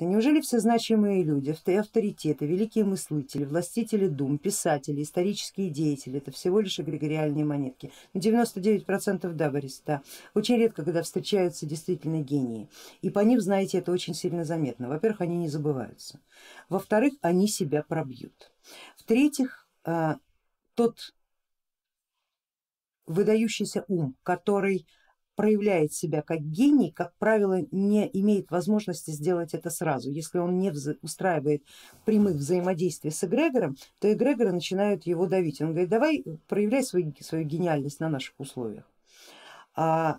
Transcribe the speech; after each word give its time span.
Да 0.00 0.06
неужели 0.06 0.40
все 0.40 0.60
значимые 0.60 1.22
люди, 1.22 1.50
авторитеты, 1.50 2.46
великие 2.46 2.86
мыслители, 2.86 3.44
властители 3.44 4.08
дум, 4.08 4.38
писатели, 4.38 5.02
исторические 5.02 5.68
деятели, 5.68 6.16
это 6.16 6.30
всего 6.30 6.60
лишь 6.60 6.80
эгрегориальные 6.80 7.44
монетки? 7.44 7.92
99% 8.14 9.30
да, 9.34 9.50
Борис, 9.50 9.82
да. 9.84 10.02
Очень 10.32 10.56
редко, 10.56 10.84
когда 10.84 11.02
встречаются 11.02 11.66
действительно 11.66 12.22
гении. 12.22 12.70
И 13.02 13.10
по 13.10 13.18
ним, 13.18 13.40
знаете, 13.40 13.76
это 13.76 13.92
очень 13.92 14.14
сильно 14.14 14.42
заметно. 14.42 14.88
Во-первых, 14.88 15.20
они 15.20 15.36
не 15.36 15.48
забываются. 15.48 16.18
Во-вторых, 16.70 17.12
они 17.20 17.46
себя 17.46 17.82
пробьют. 17.82 18.52
В-третьих, 18.96 19.68
а, 19.84 20.16
тот 20.76 21.12
выдающийся 23.04 23.84
ум, 23.86 24.16
который 24.22 24.86
проявляет 25.36 25.92
себя 25.92 26.22
как 26.22 26.40
гений, 26.40 26.90
как 26.90 27.14
правило, 27.18 27.60
не 27.70 28.08
имеет 28.12 28.50
возможности 28.50 29.10
сделать 29.10 29.54
это 29.54 29.70
сразу. 29.70 30.10
Если 30.10 30.38
он 30.38 30.58
не 30.58 30.72
устраивает 31.02 31.62
прямых 32.04 32.34
взаимодействий 32.34 33.10
с 33.10 33.24
эгрегором, 33.24 33.76
то 34.00 34.12
эгрегоры 34.12 34.52
начинают 34.52 35.06
его 35.06 35.26
давить. 35.26 35.60
Он 35.60 35.70
говорит, 35.70 35.88
давай 35.88 36.24
проявляй 36.48 36.82
свою, 36.82 37.14
свою 37.20 37.44
гениальность 37.44 38.00
на 38.00 38.08
наших 38.08 38.34
условиях. 38.38 38.84
А, 39.74 40.18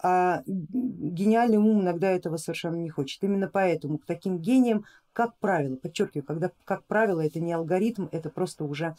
а 0.00 0.42
гениальный 0.46 1.58
ум 1.58 1.82
иногда 1.82 2.10
этого 2.10 2.36
совершенно 2.36 2.76
не 2.76 2.90
хочет. 2.90 3.22
Именно 3.22 3.48
поэтому 3.48 3.98
к 3.98 4.06
таким 4.06 4.38
гениям, 4.38 4.84
как 5.12 5.36
правило, 5.38 5.76
подчеркиваю, 5.76 6.24
когда 6.24 6.52
как 6.64 6.84
правило 6.84 7.24
это 7.24 7.40
не 7.40 7.52
алгоритм, 7.52 8.06
это 8.12 8.30
просто 8.30 8.64
уже 8.64 8.96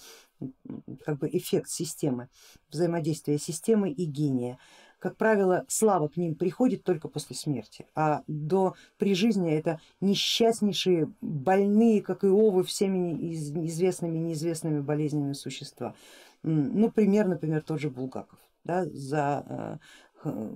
как 1.06 1.20
бы 1.20 1.30
эффект 1.32 1.70
системы, 1.70 2.28
взаимодействия 2.70 3.38
системы 3.38 3.92
и 3.92 4.06
гения 4.06 4.58
как 5.00 5.16
правило, 5.16 5.66
слава 5.68 6.08
к 6.10 6.18
ним 6.18 6.36
приходит 6.36 6.84
только 6.84 7.08
после 7.08 7.36
смерти, 7.36 7.86
а 7.96 8.24
до 8.28 8.76
при 8.98 9.16
жизни 9.16 9.52
это 9.52 9.80
несчастнейшие, 10.02 11.12
больные, 11.22 12.02
как 12.02 12.24
и 12.24 12.28
овы, 12.28 12.64
всеми 12.64 13.34
известными 13.66 14.18
и 14.18 14.22
неизвестными 14.22 14.82
болезнями 14.82 15.34
существа. 15.34 15.96
Ну, 16.44 16.92
пример, 16.92 17.28
например, 17.28 17.62
тот 17.62 17.80
же 17.80 17.90
Булгаков. 17.90 18.40
Да, 18.64 18.86
за 18.86 19.80
э, 20.24 20.50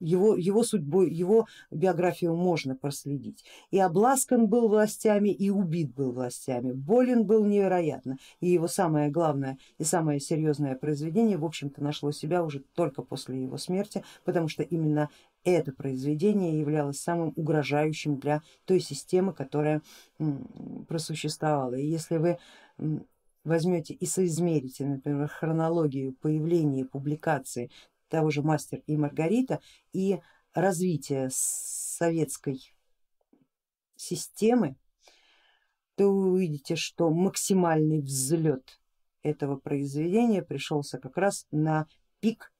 его, 0.00 0.36
его 0.36 0.62
судьбу, 0.62 1.02
его 1.02 1.46
биографию 1.70 2.34
можно 2.34 2.74
проследить. 2.76 3.44
И 3.70 3.78
обласкан 3.78 4.46
был 4.48 4.68
властями, 4.68 5.30
и 5.30 5.50
убит 5.50 5.94
был 5.94 6.12
властями, 6.12 6.72
болен 6.72 7.24
был 7.24 7.44
невероятно. 7.44 8.16
И 8.40 8.48
его 8.48 8.68
самое 8.68 9.10
главное 9.10 9.58
и 9.78 9.84
самое 9.84 10.20
серьезное 10.20 10.74
произведение, 10.76 11.36
в 11.36 11.44
общем-то, 11.44 11.82
нашло 11.82 12.12
себя 12.12 12.44
уже 12.44 12.60
только 12.74 13.02
после 13.02 13.42
его 13.42 13.56
смерти, 13.58 14.04
потому 14.24 14.48
что 14.48 14.62
именно 14.62 15.08
это 15.44 15.72
произведение 15.72 16.58
являлось 16.58 17.00
самым 17.00 17.32
угрожающим 17.36 18.18
для 18.18 18.42
той 18.64 18.80
системы, 18.80 19.32
которая 19.32 19.82
просуществовала. 20.88 21.74
И 21.74 21.86
если 21.86 22.16
вы 22.18 22.38
возьмете 23.44 23.94
и 23.94 24.06
соизмерите, 24.06 24.84
например, 24.84 25.28
хронологию 25.28 26.12
появления 26.12 26.84
публикации 26.84 27.70
того 28.08 28.30
же 28.30 28.42
Мастер 28.42 28.82
и 28.86 28.96
Маргарита 28.96 29.60
и 29.92 30.20
развитие 30.54 31.28
советской 31.32 32.74
системы, 33.96 34.76
то 35.96 36.12
вы 36.12 36.32
увидите, 36.32 36.76
что 36.76 37.10
максимальный 37.10 38.00
взлет 38.00 38.80
этого 39.22 39.56
произведения 39.56 40.42
пришелся 40.42 40.98
как 40.98 41.16
раз 41.16 41.46
на 41.50 41.86
пик 42.20 42.52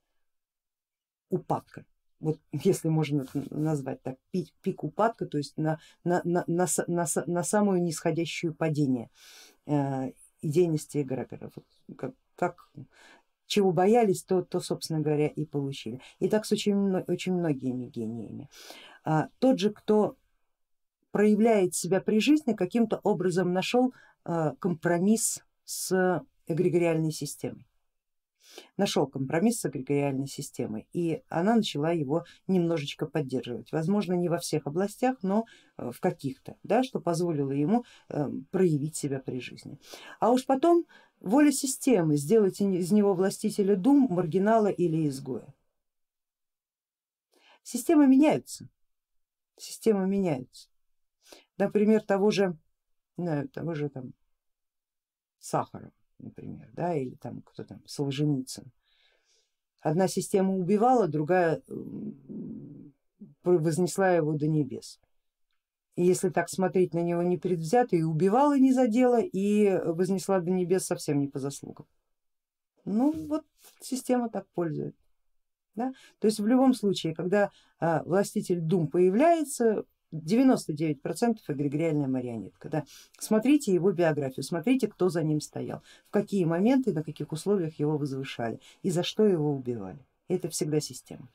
упадка. 1.31 1.85
Вот 2.21 2.41
если 2.53 2.89
можно 2.89 3.27
назвать 3.51 4.03
так, 4.03 4.17
пик, 4.33 4.53
пик 4.61 4.83
упадка, 4.83 5.27
то 5.27 5.39
есть 5.39 5.57
на, 5.57 5.79
на, 6.03 6.21
на, 6.25 6.45
на, 6.47 6.67
на, 6.87 7.07
на 7.27 7.43
самую 7.45 7.83
нисходящую 7.83 8.55
падение 8.55 9.11
э, 9.67 10.13
идейности 10.43 11.03
эгрегора. 11.03 11.51
Вот 11.55 11.65
как, 11.97 12.15
как 12.35 12.71
чего 13.49 13.73
боялись, 13.73 14.23
то, 14.23 14.43
то 14.43 14.61
собственно 14.61 15.01
говоря 15.01 15.27
и 15.27 15.45
получили. 15.45 16.01
И 16.21 16.29
так 16.29 16.47
с 16.47 16.53
очень, 16.53 16.95
очень 17.09 17.33
многими 17.33 17.87
гениями. 17.87 18.49
А, 19.05 19.29
тот 19.41 19.59
же, 19.59 19.71
кто 19.71 20.17
проявляет 21.11 21.75
себя 21.75 22.01
при 22.01 22.21
жизни, 22.21 22.53
каким-то 22.53 23.01
образом 23.03 23.53
нашел 23.53 23.93
а, 24.25 24.55
компромисс 24.61 25.43
с 25.65 26.23
эгрегориальной 26.47 27.11
системой 27.11 27.67
нашел 28.77 29.07
компромисс 29.07 29.61
с 29.61 29.67
эгрегориальной 29.67 30.27
системой 30.27 30.87
и 30.93 31.23
она 31.29 31.57
начала 31.57 31.91
его 31.91 32.25
немножечко 32.47 33.07
поддерживать. 33.07 33.73
Возможно 33.73 34.15
не 34.15 34.29
во 34.29 34.39
всех 34.39 34.67
областях, 34.67 35.19
но 35.23 35.45
э, 35.77 35.91
в 35.91 36.01
каких-то, 36.01 36.57
да, 36.63 36.83
что 36.83 37.01
позволило 37.01 37.53
ему 37.53 37.85
э, 38.09 38.29
проявить 38.51 38.97
себя 38.97 39.21
при 39.21 39.41
жизни. 39.41 39.79
А 40.21 40.31
уж 40.31 40.47
потом 40.47 40.87
воля 41.21 41.53
системы 41.53 42.17
сделать 42.17 42.61
из 42.61 42.93
него 42.93 43.15
властителя 43.15 43.77
дум, 43.77 44.09
маргинала 44.11 44.69
или 44.69 45.09
изгоя. 45.09 45.55
Системы 47.63 48.07
меняются, 48.07 48.69
системы 49.57 50.07
меняются. 50.07 50.69
Например, 51.59 52.03
того 52.03 52.31
же, 52.31 52.57
того 53.53 53.75
же 53.75 53.91
там 53.91 54.15
Сахарова 55.39 55.93
например, 56.19 56.69
да, 56.73 56.95
или 56.95 57.15
там 57.17 57.43
кто 57.43 57.65
там, 57.65 57.83
Солженицын. 57.87 58.71
Одна 59.81 60.09
система 60.09 60.57
убивала, 60.57 61.09
другая 61.09 61.63
вознесла 63.45 64.11
его 64.11 64.33
до 64.35 64.47
небес. 64.49 65.01
И 65.95 66.05
если 66.05 66.29
так 66.29 66.49
смотреть 66.49 66.95
на 66.95 67.01
него 67.01 67.23
непредвзято, 67.23 67.97
и 67.97 68.03
убивала 68.03 68.59
не 68.59 68.73
задела, 68.73 69.21
и 69.21 69.81
вознесла 69.85 70.41
до 70.41 70.51
небес 70.51 70.87
совсем 70.87 71.19
не 71.19 71.29
по 71.29 71.39
заслугам. 71.39 71.87
Ну 72.85 73.13
вот 73.27 73.45
система 73.81 74.31
так 74.31 74.47
пользует. 74.55 74.97
Да? 75.75 75.93
То 76.19 76.27
есть 76.27 76.41
в 76.41 76.47
любом 76.47 76.75
случае, 76.75 77.15
когда 77.15 77.51
а, 77.79 78.03
властитель 78.05 78.61
дум 78.61 78.89
появляется, 78.89 79.85
99% 80.13 81.39
эгрегориальная 81.49 82.09
марионетка. 82.09 82.69
Да. 82.69 82.85
Смотрите 83.19 83.73
его 83.73 83.93
биографию, 83.93 84.45
смотрите, 84.45 84.89
кто 84.89 85.09
за 85.09 85.23
ним 85.23 85.41
стоял, 85.41 85.83
в 86.09 86.11
какие 86.11 86.45
моменты, 86.45 86.93
на 86.93 87.03
каких 87.03 87.33
условиях 87.33 87.79
его 87.79 87.99
возвышали 87.99 88.61
и 88.83 88.91
за 88.91 89.03
что 89.03 89.25
его 89.25 89.55
убивали. 89.55 89.99
Это 90.29 90.49
всегда 90.49 90.81
система. 90.81 91.29